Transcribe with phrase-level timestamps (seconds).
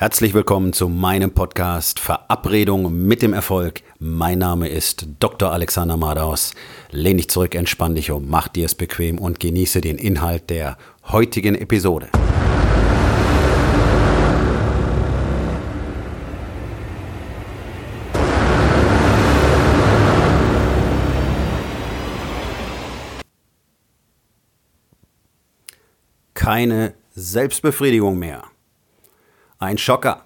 [0.00, 3.82] Herzlich willkommen zu meinem Podcast Verabredung mit dem Erfolg.
[3.98, 5.50] Mein Name ist Dr.
[5.50, 6.54] Alexander Madaus.
[6.92, 10.78] Lehn dich zurück, entspann dich um, mach dir es bequem und genieße den Inhalt der
[11.08, 12.10] heutigen Episode.
[26.34, 28.44] Keine Selbstbefriedigung mehr.
[29.60, 30.24] Ein Schocker.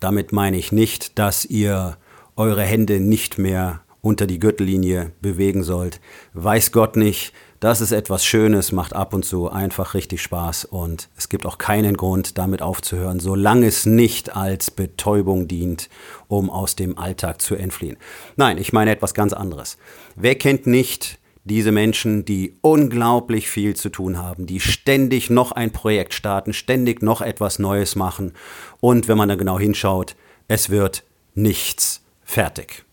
[0.00, 1.96] Damit meine ich nicht, dass ihr
[2.34, 6.00] eure Hände nicht mehr unter die Gürtellinie bewegen sollt.
[6.34, 11.08] Weiß Gott nicht, das ist etwas Schönes, macht ab und zu einfach richtig Spaß und
[11.16, 15.88] es gibt auch keinen Grund, damit aufzuhören, solange es nicht als Betäubung dient,
[16.26, 17.98] um aus dem Alltag zu entfliehen.
[18.34, 19.78] Nein, ich meine etwas ganz anderes.
[20.16, 25.72] Wer kennt nicht diese Menschen, die unglaublich viel zu tun haben, die ständig noch ein
[25.72, 28.32] Projekt starten, ständig noch etwas Neues machen
[28.80, 30.14] und wenn man da genau hinschaut,
[30.48, 32.84] es wird nichts fertig.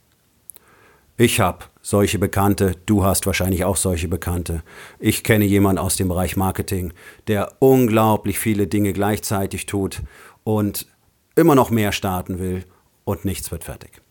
[1.18, 4.64] Ich habe solche Bekannte, du hast wahrscheinlich auch solche Bekannte.
[5.00, 6.94] Ich kenne jemanden aus dem Bereich Marketing,
[7.28, 10.02] der unglaublich viele Dinge gleichzeitig tut
[10.46, 10.88] und
[11.36, 12.64] immer noch mehr starten will
[13.04, 14.02] und nichts wird fertig.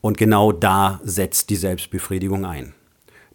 [0.00, 2.75] Und genau da setzt die Selbstbefriedigung ein.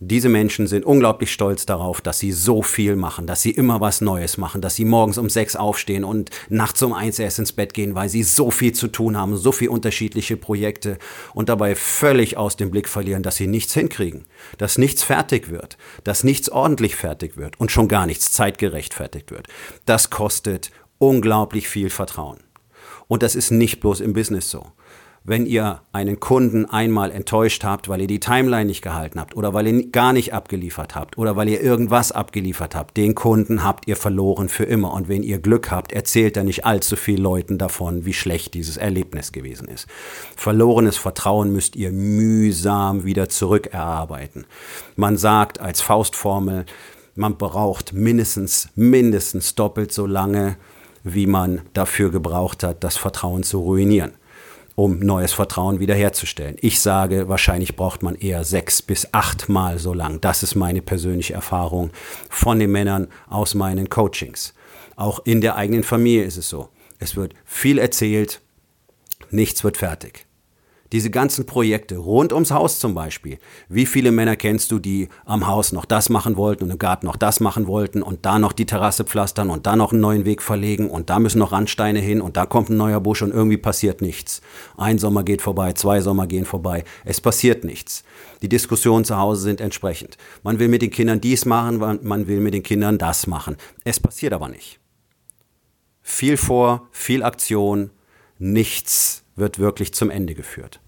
[0.03, 4.01] Diese Menschen sind unglaublich stolz darauf, dass sie so viel machen, dass sie immer was
[4.01, 7.75] Neues machen, dass sie morgens um sechs aufstehen und nachts um eins erst ins Bett
[7.75, 10.97] gehen, weil sie so viel zu tun haben, so viele unterschiedliche Projekte
[11.35, 14.25] und dabei völlig aus dem Blick verlieren, dass sie nichts hinkriegen,
[14.57, 19.29] dass nichts fertig wird, dass nichts ordentlich fertig wird und schon gar nichts zeitgerecht fertig
[19.29, 19.49] wird.
[19.85, 22.39] Das kostet unglaublich viel Vertrauen.
[23.07, 24.65] Und das ist nicht bloß im Business so
[25.23, 29.53] wenn ihr einen Kunden einmal enttäuscht habt, weil ihr die Timeline nicht gehalten habt oder
[29.53, 33.87] weil ihr gar nicht abgeliefert habt oder weil ihr irgendwas abgeliefert habt, den Kunden habt
[33.87, 34.93] ihr verloren für immer.
[34.93, 38.77] Und wenn ihr Glück habt, erzählt er nicht allzu viel Leuten davon, wie schlecht dieses
[38.77, 39.87] Erlebnis gewesen ist.
[40.35, 44.47] Verlorenes Vertrauen müsst ihr mühsam wieder zurückerarbeiten.
[44.95, 46.65] Man sagt als Faustformel,
[47.13, 50.55] man braucht mindestens, mindestens doppelt so lange,
[51.03, 54.13] wie man dafür gebraucht hat, das Vertrauen zu ruinieren
[54.75, 56.55] um neues Vertrauen wiederherzustellen.
[56.61, 60.21] Ich sage, wahrscheinlich braucht man eher sechs bis achtmal so lang.
[60.21, 61.91] Das ist meine persönliche Erfahrung
[62.29, 64.53] von den Männern aus meinen Coachings.
[64.95, 66.69] Auch in der eigenen Familie ist es so.
[66.99, 68.41] Es wird viel erzählt,
[69.29, 70.25] nichts wird fertig.
[70.91, 73.37] Diese ganzen Projekte rund ums Haus zum Beispiel.
[73.69, 77.05] Wie viele Männer kennst du, die am Haus noch das machen wollten und im Garten
[77.05, 80.25] noch das machen wollten und da noch die Terrasse pflastern und da noch einen neuen
[80.25, 83.31] Weg verlegen und da müssen noch Randsteine hin und da kommt ein neuer Busch und
[83.31, 84.41] irgendwie passiert nichts.
[84.75, 86.83] Ein Sommer geht vorbei, zwei Sommer gehen vorbei.
[87.05, 88.03] Es passiert nichts.
[88.41, 90.17] Die Diskussionen zu Hause sind entsprechend.
[90.43, 93.55] Man will mit den Kindern dies machen, man will mit den Kindern das machen.
[93.85, 94.79] Es passiert aber nicht.
[96.01, 97.91] Viel vor, viel Aktion,
[98.39, 100.79] nichts wird wirklich zum Ende geführt.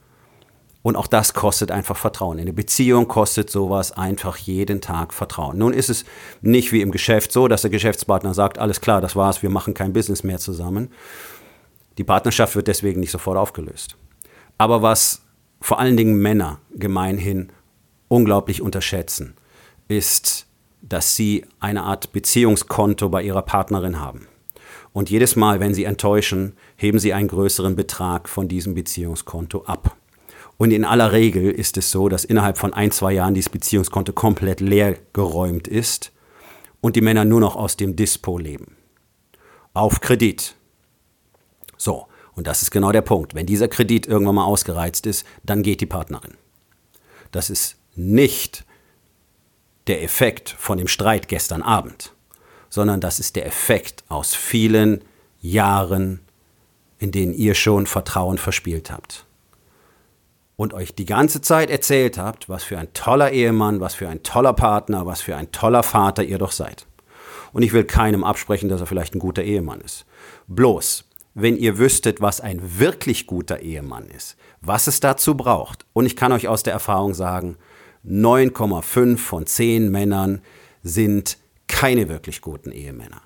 [0.83, 2.39] Und auch das kostet einfach Vertrauen.
[2.39, 5.57] In der Beziehung kostet sowas einfach jeden Tag Vertrauen.
[5.57, 6.05] Nun ist es
[6.41, 9.73] nicht wie im Geschäft so, dass der Geschäftspartner sagt, alles klar, das war's, wir machen
[9.73, 10.91] kein Business mehr zusammen.
[11.97, 13.97] Die Partnerschaft wird deswegen nicht sofort aufgelöst.
[14.57, 15.21] Aber was
[15.61, 17.51] vor allen Dingen Männer gemeinhin
[18.09, 19.35] unglaublich unterschätzen,
[19.87, 20.47] ist,
[20.81, 24.27] dass sie eine Art Beziehungskonto bei ihrer Partnerin haben.
[24.93, 29.97] Und jedes Mal, wenn sie enttäuschen, heben sie einen größeren Betrag von diesem Beziehungskonto ab.
[30.57, 34.13] Und in aller Regel ist es so, dass innerhalb von ein, zwei Jahren dieses Beziehungskonto
[34.13, 36.11] komplett leer geräumt ist
[36.79, 38.77] und die Männer nur noch aus dem Dispo leben.
[39.73, 40.55] Auf Kredit.
[41.75, 42.05] So,
[42.35, 43.33] und das ist genau der Punkt.
[43.33, 46.35] Wenn dieser Kredit irgendwann mal ausgereizt ist, dann geht die Partnerin.
[47.31, 48.63] Das ist nicht
[49.87, 52.12] der Effekt von dem Streit gestern Abend
[52.73, 55.03] sondern das ist der Effekt aus vielen
[55.39, 56.21] Jahren,
[56.97, 59.27] in denen ihr schon Vertrauen verspielt habt.
[60.55, 64.23] Und euch die ganze Zeit erzählt habt, was für ein toller Ehemann, was für ein
[64.23, 66.87] toller Partner, was für ein toller Vater ihr doch seid.
[67.51, 70.07] Und ich will keinem absprechen, dass er vielleicht ein guter Ehemann ist.
[70.47, 75.85] Bloß, wenn ihr wüsstet, was ein wirklich guter Ehemann ist, was es dazu braucht.
[75.93, 77.55] Und ich kann euch aus der Erfahrung sagen,
[78.03, 80.41] 9,5 von 10 Männern
[80.81, 81.37] sind
[81.73, 83.21] keine wirklich guten Ehemänner.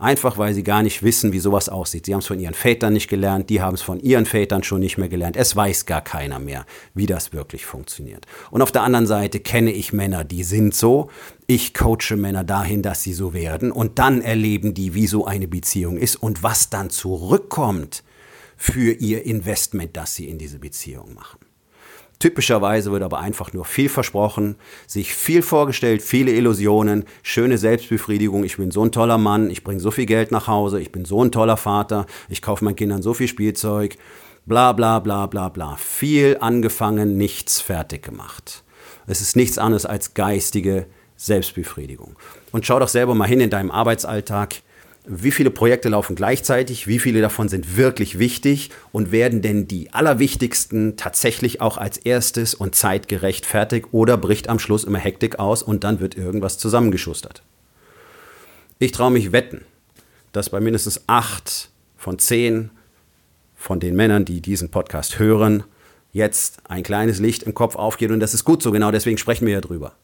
[0.00, 2.06] Einfach weil sie gar nicht wissen, wie sowas aussieht.
[2.06, 4.78] Sie haben es von ihren Vätern nicht gelernt, die haben es von ihren Vätern schon
[4.78, 5.36] nicht mehr gelernt.
[5.36, 6.64] Es weiß gar keiner mehr,
[6.94, 8.24] wie das wirklich funktioniert.
[8.52, 11.10] Und auf der anderen Seite kenne ich Männer, die sind so.
[11.48, 13.72] Ich coache Männer dahin, dass sie so werden.
[13.72, 18.04] Und dann erleben die, wie so eine Beziehung ist und was dann zurückkommt
[18.56, 21.47] für ihr Investment, das sie in diese Beziehung machen.
[22.18, 24.56] Typischerweise wird aber einfach nur viel versprochen,
[24.88, 28.42] sich viel vorgestellt, viele Illusionen, schöne Selbstbefriedigung.
[28.42, 31.04] Ich bin so ein toller Mann, ich bringe so viel Geld nach Hause, ich bin
[31.04, 33.96] so ein toller Vater, ich kaufe meinen Kindern so viel Spielzeug,
[34.46, 35.76] bla bla bla bla bla.
[35.76, 38.64] Viel angefangen, nichts fertig gemacht.
[39.06, 40.86] Es ist nichts anderes als geistige
[41.16, 42.16] Selbstbefriedigung.
[42.50, 44.56] Und schau doch selber mal hin in deinem Arbeitsalltag
[45.08, 49.92] wie viele Projekte laufen gleichzeitig, wie viele davon sind wirklich wichtig und werden denn die
[49.92, 55.62] allerwichtigsten tatsächlich auch als erstes und zeitgerecht fertig oder bricht am Schluss immer Hektik aus
[55.62, 57.42] und dann wird irgendwas zusammengeschustert.
[58.78, 59.62] Ich traue mich wetten,
[60.32, 62.70] dass bei mindestens acht von zehn
[63.56, 65.64] von den Männern, die diesen Podcast hören,
[66.12, 69.46] jetzt ein kleines Licht im Kopf aufgeht und das ist gut so, genau deswegen sprechen
[69.46, 69.94] wir ja drüber.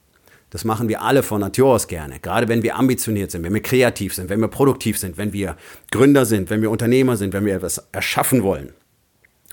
[0.55, 2.21] Das machen wir alle von Natur aus gerne.
[2.21, 5.57] Gerade wenn wir ambitioniert sind, wenn wir kreativ sind, wenn wir produktiv sind, wenn wir
[5.91, 8.73] Gründer sind, wenn wir Unternehmer sind, wenn wir etwas erschaffen wollen.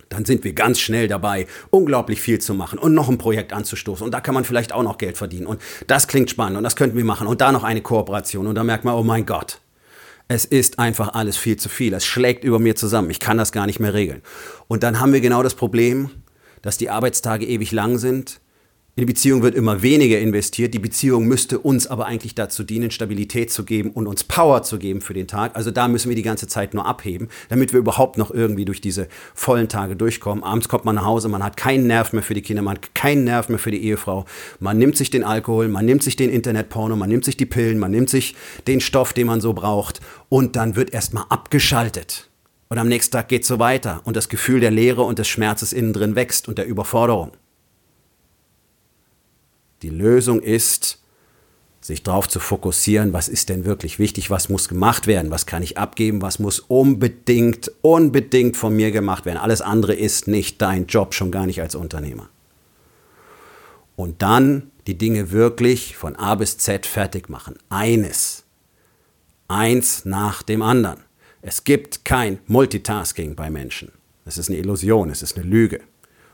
[0.10, 4.06] Dann sind wir ganz schnell dabei, unglaublich viel zu machen und noch ein Projekt anzustoßen.
[4.06, 5.48] Und da kann man vielleicht auch noch Geld verdienen.
[5.48, 7.26] Und das klingt spannend und das könnten wir machen.
[7.26, 8.46] Und da noch eine Kooperation.
[8.46, 9.60] Und da merkt man, oh mein Gott,
[10.28, 11.96] es ist einfach alles viel zu viel.
[11.96, 13.10] Es schlägt über mir zusammen.
[13.10, 14.22] Ich kann das gar nicht mehr regeln.
[14.68, 16.12] Und dann haben wir genau das Problem,
[16.62, 18.40] dass die Arbeitstage ewig lang sind,
[18.94, 20.74] in die Beziehung wird immer weniger investiert.
[20.74, 24.78] Die Beziehung müsste uns aber eigentlich dazu dienen, Stabilität zu geben und uns Power zu
[24.80, 25.56] geben für den Tag.
[25.56, 28.82] Also da müssen wir die ganze Zeit nur abheben, damit wir überhaupt noch irgendwie durch
[28.82, 30.44] diese vollen Tage durchkommen.
[30.44, 32.94] Abends kommt man nach Hause, man hat keinen Nerv mehr für die Kinder, man hat
[32.94, 34.26] keinen Nerv mehr für die Ehefrau.
[34.60, 37.80] Man nimmt sich den Alkohol, man nimmt sich den Internetporno, man nimmt sich die Pillen,
[37.80, 38.36] man nimmt sich
[38.68, 42.30] den Stoff, den man so braucht und dann wird erstmal abgeschaltet.
[42.68, 45.30] Und am nächsten Tag geht es so weiter und das Gefühl der Leere und des
[45.30, 47.32] Schmerzes innen drin wächst und der Überforderung.
[49.82, 51.00] Die Lösung ist,
[51.82, 55.64] sich darauf zu fokussieren, was ist denn wirklich wichtig, was muss gemacht werden, was kann
[55.64, 59.38] ich abgeben, was muss unbedingt, unbedingt von mir gemacht werden.
[59.38, 62.30] Alles andere ist nicht dein Job, schon gar nicht als Unternehmer.
[63.96, 67.56] Und dann die Dinge wirklich von A bis Z fertig machen.
[67.70, 68.44] Eines.
[69.48, 71.00] Eins nach dem anderen.
[71.42, 73.92] Es gibt kein Multitasking bei Menschen.
[74.26, 75.82] Es ist eine Illusion, es ist eine Lüge.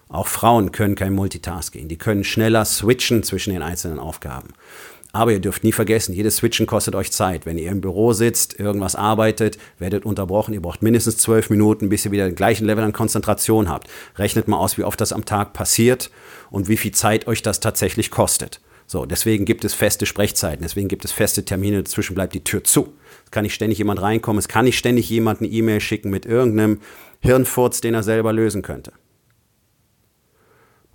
[0.10, 1.88] Auch Frauen können kein Multitasking.
[1.88, 4.54] Die können schneller switchen zwischen den einzelnen Aufgaben.
[5.14, 7.46] Aber ihr dürft nie vergessen, jedes Switchen kostet euch Zeit.
[7.46, 10.54] Wenn ihr im Büro sitzt, irgendwas arbeitet, werdet unterbrochen.
[10.54, 13.88] Ihr braucht mindestens zwölf Minuten, bis ihr wieder den gleichen Level an Konzentration habt.
[14.18, 16.12] Rechnet mal aus, wie oft das am Tag passiert
[16.52, 18.62] und wie viel Zeit euch das tatsächlich kostet.
[18.86, 22.64] So, deswegen gibt es feste Sprechzeiten, deswegen gibt es feste Termine, dazwischen bleibt die Tür
[22.64, 22.94] zu.
[23.26, 26.26] Es kann nicht ständig jemand reinkommen, es kann nicht ständig jemand eine E-Mail schicken mit
[26.26, 26.80] irgendeinem
[27.20, 28.94] Hirnfurz, den er selber lösen könnte.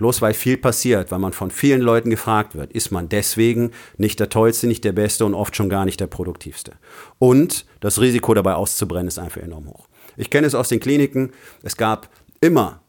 [0.02, 4.18] Bloß weil viel passiert, weil man von vielen Leuten gefragt wird, ist man deswegen nicht
[4.18, 6.72] der Tollste, nicht der Beste und oft schon gar nicht der Produktivste.
[7.20, 9.86] Und das Risiko dabei auszubrennen ist einfach enorm hoch.
[10.16, 11.30] Ich kenne es aus den Kliniken.
[11.62, 12.08] Es gab
[12.40, 12.80] immer,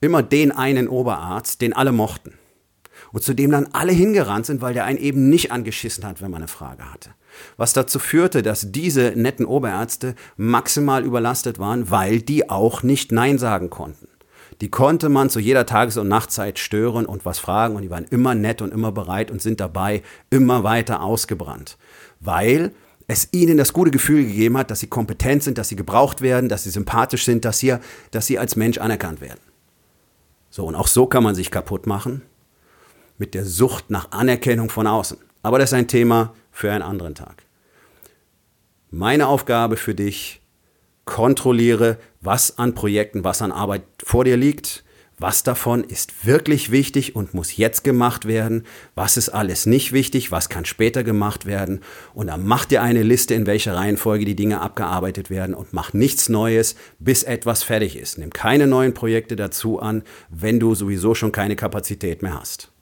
[0.00, 2.32] immer den einen Oberarzt, den alle mochten.
[3.12, 6.30] Und zu dem dann alle hingerannt sind, weil der einen eben nicht angeschissen hat, wenn
[6.30, 7.10] man eine Frage hatte.
[7.58, 13.36] Was dazu führte, dass diese netten Oberärzte maximal überlastet waren, weil die auch nicht Nein
[13.36, 14.08] sagen konnten.
[14.60, 18.04] Die konnte man zu jeder Tages- und Nachtzeit stören und was fragen und die waren
[18.04, 21.76] immer nett und immer bereit und sind dabei immer weiter ausgebrannt.
[22.20, 22.72] Weil
[23.06, 26.48] es ihnen das gute Gefühl gegeben hat, dass sie kompetent sind, dass sie gebraucht werden,
[26.48, 27.76] dass sie sympathisch sind, dass sie,
[28.10, 29.40] dass sie als Mensch anerkannt werden.
[30.50, 32.22] So, und auch so kann man sich kaputt machen
[33.18, 35.18] mit der Sucht nach Anerkennung von außen.
[35.42, 37.44] Aber das ist ein Thema für einen anderen Tag.
[38.90, 40.40] Meine Aufgabe für dich
[41.06, 44.84] kontrolliere, was an Projekten, was an Arbeit vor dir liegt,
[45.18, 50.30] was davon ist wirklich wichtig und muss jetzt gemacht werden, was ist alles nicht wichtig,
[50.30, 51.80] was kann später gemacht werden
[52.12, 55.94] und dann mach dir eine Liste, in welcher Reihenfolge die Dinge abgearbeitet werden und mach
[55.94, 58.18] nichts Neues, bis etwas fertig ist.
[58.18, 62.72] Nimm keine neuen Projekte dazu an, wenn du sowieso schon keine Kapazität mehr hast.